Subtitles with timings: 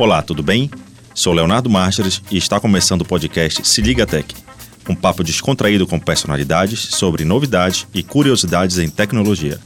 [0.00, 0.70] Olá, tudo bem?
[1.12, 4.34] Sou Leonardo Martins e está começando o podcast Se Liga Tech,
[4.88, 9.60] um papo descontraído com personalidades sobre novidades e curiosidades em tecnologia.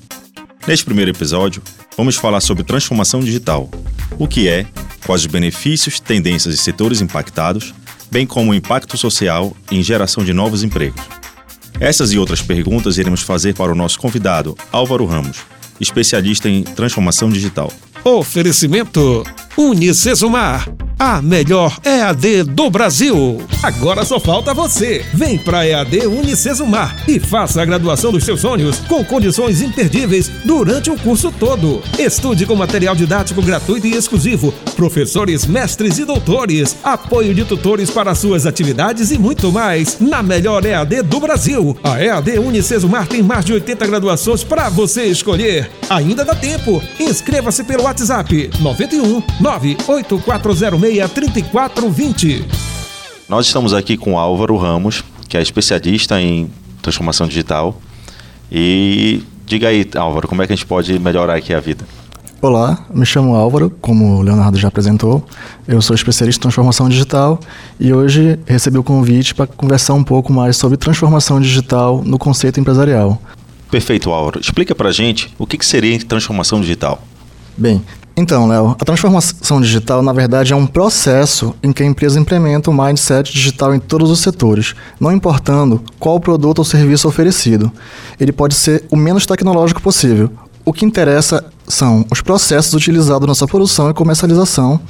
[0.66, 1.62] Neste primeiro episódio,
[1.96, 3.70] vamos falar sobre transformação digital,
[4.18, 4.66] o que é,
[5.06, 7.72] quais os benefícios, tendências e setores impactados,
[8.10, 11.00] bem como o impacto social em geração de novos empregos.
[11.78, 15.38] Essas e outras perguntas iremos fazer para o nosso convidado, Álvaro Ramos,
[15.80, 17.72] especialista em transformação digital.
[18.02, 19.22] Oferecimento
[19.56, 20.66] Unicesumar
[20.98, 23.42] a melhor EAD do Brasil.
[23.62, 25.04] Agora só falta você.
[25.12, 30.90] Vem para EAD Unicesumar e faça a graduação dos seus sonhos com condições imperdíveis durante
[30.90, 31.82] o curso todo.
[31.98, 38.14] Estude com material didático gratuito e exclusivo, professores, mestres e doutores, apoio de tutores para
[38.14, 41.76] suas atividades e muito mais na melhor EAD do Brasil.
[41.82, 45.70] A EAD Unicesumar tem mais de 80 graduações para você escolher.
[45.88, 46.82] Ainda dá tempo.
[46.98, 52.44] Inscreva-se pelo WhatsApp 91 98406 3420.
[53.28, 56.48] Nós estamos aqui com Álvaro Ramos, que é especialista em
[56.80, 57.80] transformação digital.
[58.52, 61.84] E diga aí, Álvaro, como é que a gente pode melhorar aqui a vida?
[62.40, 65.26] Olá, me chamo Álvaro, como o Leonardo já apresentou.
[65.66, 67.40] Eu sou especialista em transformação digital
[67.80, 72.60] e hoje recebi o convite para conversar um pouco mais sobre transformação digital no conceito
[72.60, 73.20] empresarial.
[73.70, 74.38] Perfeito, Álvaro.
[74.38, 77.02] Explica para gente o que, que seria transformação digital.
[77.56, 77.82] Bem,
[78.16, 82.70] então, Léo, a transformação digital, na verdade, é um processo em que a empresa implementa
[82.70, 87.72] o mindset digital em todos os setores, não importando qual produto ou serviço oferecido.
[88.20, 90.30] Ele pode ser o menos tecnológico possível.
[90.64, 94.80] O que interessa são os processos utilizados na sua produção e comercialização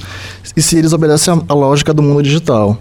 [0.55, 2.79] e se eles obedecem à lógica do mundo digital.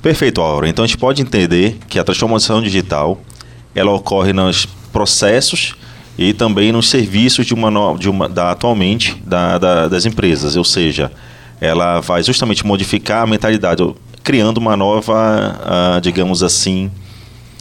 [0.00, 0.68] Perfeito, Aura.
[0.68, 3.20] Então a gente pode entender que a transformação digital
[3.74, 5.74] ela ocorre nos processos
[6.18, 10.64] e também nos serviços de uma, de uma da, atualmente da, da, das empresas, ou
[10.64, 11.10] seja,
[11.60, 13.82] ela vai justamente modificar a mentalidade,
[14.22, 16.90] criando uma nova, uh, digamos assim,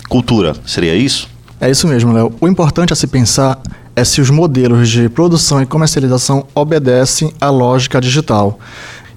[0.07, 0.53] cultura.
[0.65, 1.29] Seria isso?
[1.59, 2.33] É isso mesmo, Léo.
[2.39, 3.59] O importante a se pensar
[3.95, 8.59] é se os modelos de produção e comercialização obedecem à lógica digital.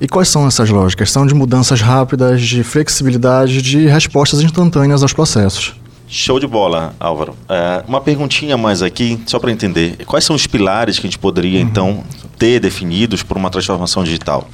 [0.00, 1.10] E quais são essas lógicas?
[1.10, 5.74] São de mudanças rápidas, de flexibilidade, de respostas instantâneas aos processos.
[6.08, 7.36] Show de bola, Álvaro.
[7.48, 10.04] É, uma perguntinha mais aqui, só para entender.
[10.06, 11.66] Quais são os pilares que a gente poderia, uhum.
[11.66, 12.04] então,
[12.38, 14.48] ter definidos por uma transformação digital?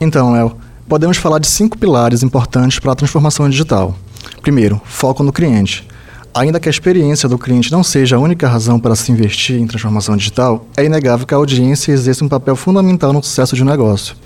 [0.00, 0.56] Então, Léo,
[0.88, 3.96] podemos falar de cinco pilares importantes para a transformação digital.
[4.42, 5.86] Primeiro, foco no cliente.
[6.34, 9.66] Ainda que a experiência do cliente não seja a única razão para se investir em
[9.66, 13.66] transformação digital, é inegável que a audiência exerce um papel fundamental no sucesso de um
[13.66, 14.16] negócio.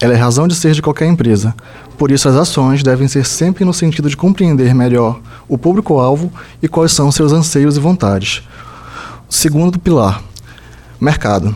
[0.00, 1.54] Ela é razão de ser de qualquer empresa.
[1.98, 6.32] Por isso, as ações devem ser sempre no sentido de compreender melhor o público-alvo
[6.62, 8.42] e quais são seus anseios e vontades.
[9.28, 10.22] Segundo pilar,
[10.98, 11.54] mercado.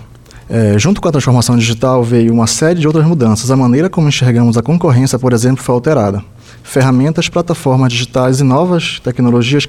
[0.50, 3.50] É, junto com a transformação digital veio uma série de outras mudanças.
[3.50, 6.22] A maneira como enxergamos a concorrência, por exemplo, foi alterada.
[6.66, 9.66] Ferramentas, plataformas digitais e novas tecnologias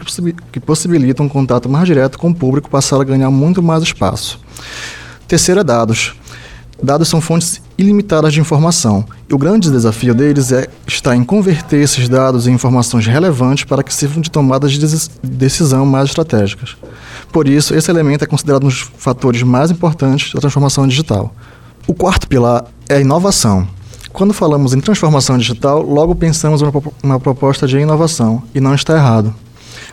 [0.52, 4.40] que, possibilitam um contato mais direto com o público passaram a ganhar muito mais espaço.
[5.28, 6.16] Terceiro é dados.
[6.82, 11.82] Dados são fontes ilimitadas de informação, e o grande desafio deles é estar em converter
[11.82, 16.76] esses dados em informações relevantes para que sirvam de tomadas de decisão mais estratégicas.
[17.32, 21.36] Por isso, esse elemento é considerado um dos fatores mais importantes da transformação digital.
[21.86, 23.68] O quarto pilar é a inovação.
[24.16, 26.62] Quando falamos em transformação digital, logo pensamos
[27.04, 29.36] uma proposta de inovação, e não está errado.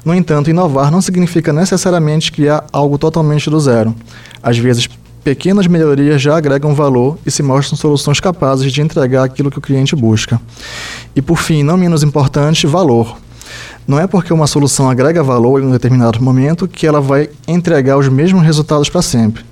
[0.05, 3.93] No entanto, inovar não significa necessariamente criar algo totalmente do zero.
[4.41, 4.89] Às vezes,
[5.25, 9.63] pequenas melhorias já agregam valor e se mostram soluções capazes de entregar aquilo que o
[9.63, 10.41] cliente busca.
[11.17, 13.17] E por fim, não menos importante, valor.
[13.89, 17.99] Não é porque uma solução agrega valor em um determinado momento que ela vai entregar
[17.99, 19.45] os mesmos resultados para sempre.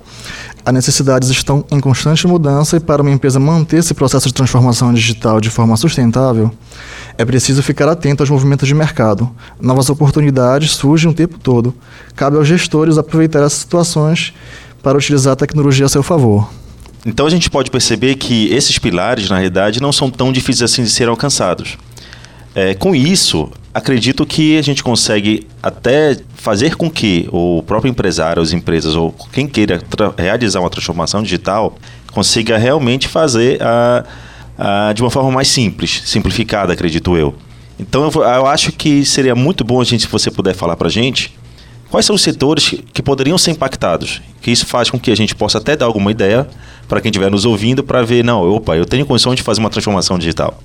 [0.63, 4.93] As necessidades estão em constante mudança e para uma empresa manter esse processo de transformação
[4.93, 6.51] digital de forma sustentável,
[7.17, 9.29] é preciso ficar atento aos movimentos de mercado.
[9.59, 11.73] Novas oportunidades surgem o tempo todo.
[12.15, 14.33] Cabe aos gestores aproveitar essas situações
[14.83, 16.47] para utilizar a tecnologia a seu favor.
[17.05, 20.83] Então a gente pode perceber que esses pilares, na realidade, não são tão difíceis assim
[20.83, 21.77] de serem alcançados.
[22.53, 28.41] É, com isso, acredito que a gente consegue até fazer com que o próprio empresário,
[28.41, 29.81] as empresas ou quem queira
[30.17, 31.77] realizar uma transformação digital
[32.11, 34.03] consiga realmente fazer a,
[34.57, 37.33] a, de uma forma mais simples, simplificada, acredito eu.
[37.79, 40.87] Então eu, eu acho que seria muito bom a gente, se você puder falar para
[40.87, 41.33] a gente,
[41.91, 44.21] Quais são os setores que poderiam ser impactados?
[44.41, 46.47] Que isso faz com que a gente possa até dar alguma ideia
[46.87, 49.69] para quem estiver nos ouvindo para ver, não, opa, eu tenho condição de fazer uma
[49.69, 50.57] transformação digital.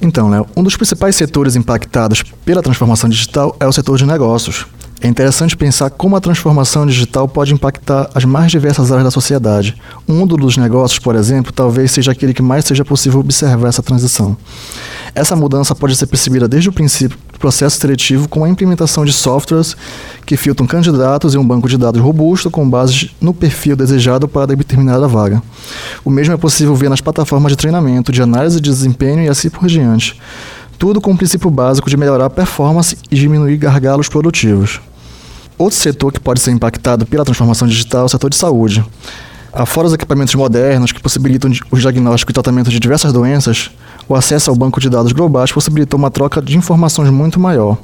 [0.00, 4.66] Então, Léo, um dos principais setores impactados pela transformação digital é o setor de negócios.
[5.00, 9.76] É interessante pensar como a transformação digital pode impactar as mais diversas áreas da sociedade.
[10.08, 13.82] Um mundo dos negócios, por exemplo, talvez seja aquele que mais seja possível observar essa
[13.82, 14.36] transição.
[15.14, 19.12] Essa mudança pode ser percebida desde o princípio do processo seletivo com a implementação de
[19.12, 19.76] softwares
[20.24, 24.46] que filtram candidatos em um banco de dados robusto com base no perfil desejado para
[24.46, 25.42] determinada vaga.
[26.02, 29.50] O mesmo é possível ver nas plataformas de treinamento, de análise de desempenho e assim
[29.50, 30.18] por diante.
[30.78, 34.80] Tudo com o princípio básico de melhorar a performance e diminuir gargalos produtivos.
[35.58, 38.84] Outro setor que pode ser impactado pela transformação digital é o setor de saúde.
[39.52, 43.70] Afora os equipamentos modernos que possibilitam o diagnóstico e tratamento de diversas doenças,
[44.08, 47.76] o acesso ao banco de dados globais possibilitou uma troca de informações muito maior.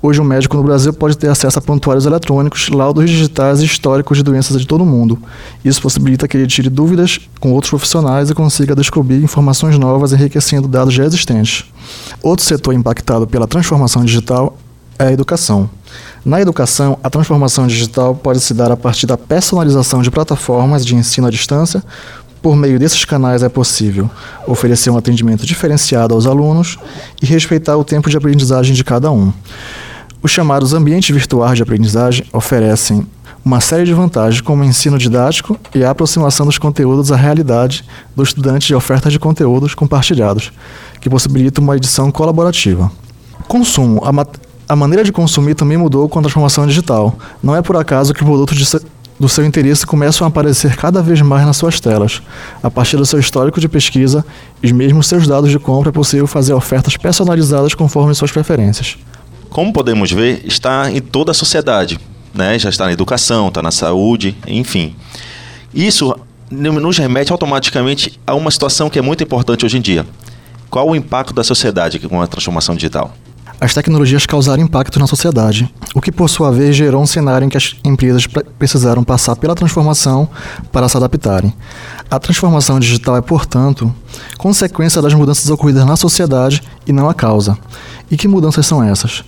[0.00, 4.16] Hoje, um médico no Brasil pode ter acesso a prontuários eletrônicos, laudos digitais e históricos
[4.18, 5.18] de doenças de todo o mundo.
[5.64, 10.68] Isso possibilita que ele tire dúvidas com outros profissionais e consiga descobrir informações novas, enriquecendo
[10.68, 11.64] dados já existentes.
[12.22, 14.56] Outro setor impactado pela transformação digital
[14.98, 15.68] é a educação.
[16.24, 20.94] Na educação, a transformação digital pode se dar a partir da personalização de plataformas de
[20.94, 21.82] ensino à distância.
[22.40, 24.08] Por meio desses canais é possível
[24.46, 26.78] oferecer um atendimento diferenciado aos alunos
[27.20, 29.32] e respeitar o tempo de aprendizagem de cada um.
[30.22, 33.06] Os chamados ambientes virtuais de aprendizagem oferecem
[33.44, 37.84] uma série de vantagens, como o ensino didático e a aproximação dos conteúdos à realidade
[38.14, 40.52] do estudante de ofertas de conteúdos compartilhados,
[41.00, 42.90] que possibilita uma edição colaborativa.
[43.46, 44.02] Consumo.
[44.04, 44.26] A,
[44.72, 47.16] a maneira de consumir também mudou com a transformação digital.
[47.42, 48.80] Não é por acaso que produtos se,
[49.18, 52.22] do seu interesse começam a aparecer cada vez mais nas suas telas.
[52.62, 54.24] A partir do seu histórico de pesquisa
[54.62, 58.96] e mesmo seus dados de compra, é possível fazer ofertas personalizadas conforme suas preferências.
[59.50, 61.98] Como podemos ver, está em toda a sociedade.
[62.34, 62.58] Né?
[62.58, 64.94] Já está na educação, está na saúde, enfim.
[65.74, 66.14] Isso
[66.50, 70.06] nos remete automaticamente a uma situação que é muito importante hoje em dia.
[70.70, 73.14] Qual o impacto da sociedade com a transformação digital?
[73.60, 77.48] As tecnologias causaram impacto na sociedade, o que por sua vez gerou um cenário em
[77.48, 78.26] que as empresas
[78.58, 80.28] precisaram passar pela transformação
[80.70, 81.52] para se adaptarem.
[82.08, 83.92] A transformação digital é, portanto,
[84.38, 87.58] consequência das mudanças ocorridas na sociedade e não a causa.
[88.10, 89.24] E que mudanças são essas?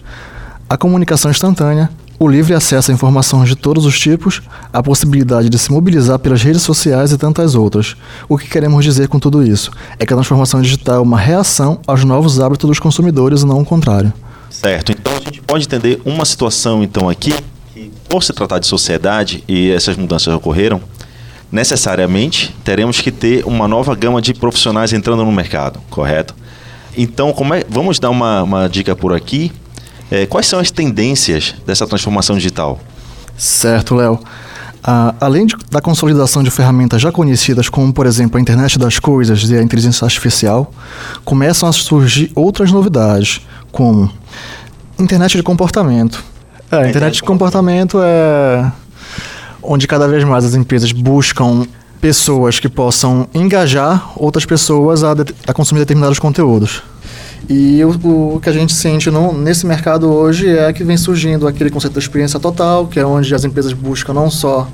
[0.68, 1.90] A comunicação instantânea,
[2.22, 6.43] o livre acesso a informações de todos os tipos, a possibilidade de se mobilizar pelas
[6.43, 7.96] redes sociais e tantas outras.
[8.28, 9.70] O que queremos dizer com tudo isso?
[9.99, 13.62] É que a transformação digital é uma reação aos novos hábitos dos consumidores e não
[13.62, 14.12] o contrário.
[14.50, 14.93] Certo.
[14.93, 17.32] Então a gente pode entender uma situação então aqui
[17.72, 20.78] que por se tratar de sociedade e essas mudanças ocorreram,
[21.50, 26.34] necessariamente teremos que ter uma nova gama de profissionais entrando no mercado, correto?
[26.94, 29.50] Então, como é, vamos dar uma, uma dica por aqui
[30.10, 32.80] é, quais são as tendências dessa transformação digital?
[33.36, 34.18] Certo, Léo.
[34.82, 38.98] Ah, além de, da consolidação de ferramentas já conhecidas, como por exemplo a internet das
[38.98, 40.72] coisas e a inteligência artificial,
[41.24, 43.40] começam a surgir outras novidades,
[43.70, 44.10] como
[44.98, 46.24] internet de comportamento.
[46.70, 48.72] É, a internet de comportamento é
[49.62, 51.66] onde cada vez mais as empresas buscam
[52.00, 55.12] pessoas que possam engajar outras pessoas a,
[55.46, 56.82] a consumir determinados conteúdos.
[57.48, 61.48] E o, o que a gente sente no, nesse mercado hoje é que vem surgindo
[61.48, 64.69] aquele conceito da experiência total, que é onde as empresas buscam não só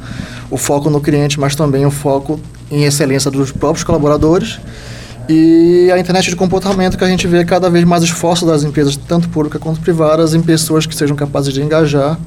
[0.51, 2.41] o foco no cliente, mas também o foco
[2.71, 4.59] em excelência dos próprios colaboradores.
[5.29, 8.97] E a internet de comportamento que a gente vê cada vez mais esforço das empresas,
[8.97, 12.19] tanto públicas quanto privadas, em pessoas que sejam capazes de engajar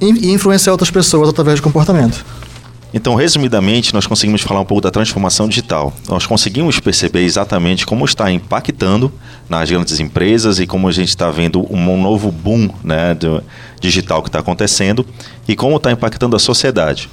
[0.00, 2.24] e influenciar outras pessoas através de comportamento.
[2.92, 5.92] Então, resumidamente, nós conseguimos falar um pouco da transformação digital.
[6.08, 9.12] Nós conseguimos perceber exatamente como está impactando
[9.48, 13.16] nas grandes empresas e como a gente está vendo um novo boom né,
[13.78, 15.04] digital que está acontecendo
[15.46, 17.10] e como está impactando a sociedade.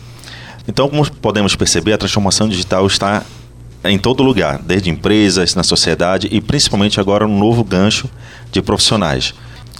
[0.65, 3.23] Então, como podemos perceber, a transformação digital está
[3.83, 8.09] em todo lugar, desde empresas, na sociedade e principalmente agora um novo gancho
[8.51, 9.33] de profissionais.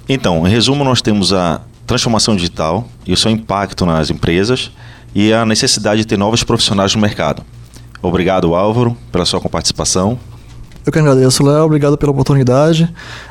[0.08, 4.70] Então, em resumo, nós temos a transformação digital e o seu impacto nas empresas
[5.16, 7.42] e a necessidade de ter novos profissionais no mercado.
[8.02, 10.18] Obrigado, Álvaro, pela sua participação.
[10.84, 11.64] Eu que agradeço, Léo.
[11.64, 12.86] Obrigado pela oportunidade.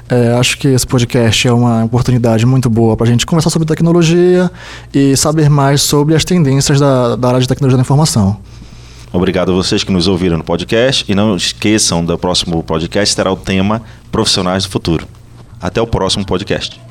[0.10, 3.68] É, acho que esse podcast é uma oportunidade muito boa para a gente conversar sobre
[3.68, 4.52] tecnologia
[4.92, 8.36] e saber mais sobre as tendências da, da área de tecnologia da informação.
[9.14, 13.32] Obrigado a vocês que nos ouviram no podcast e não esqueçam do próximo podcast terá
[13.32, 15.08] o tema Profissionais do Futuro.
[15.62, 16.82] Até o próximo podcast.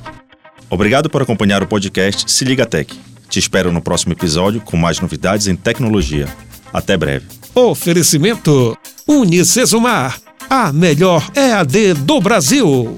[0.71, 3.14] Obrigado por acompanhar o podcast Se Liga Tech.
[3.35, 6.29] Te espero no próximo episódio com mais novidades em tecnologia.
[6.73, 7.27] Até breve.
[7.53, 12.97] Oferecimento Unicesumar, a melhor EAD do Brasil.